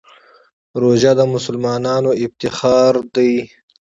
[0.81, 3.33] روژه د مسلمانانو افتخار دی.